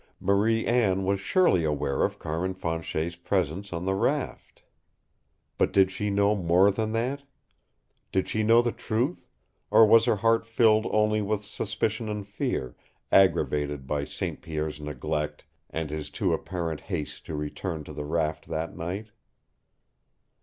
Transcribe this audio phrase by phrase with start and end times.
[0.19, 4.63] Marie Anne was surely aware of Carmin Fanchet's presence on the raft.
[5.59, 7.21] But did she know more than that?
[8.11, 9.27] Did she know the truth,
[9.69, 12.75] or was her heart filled only with suspicion and fear,
[13.11, 14.41] aggravated by St.
[14.41, 19.09] Pierre's neglect and his too apparent haste to return to the raft that night?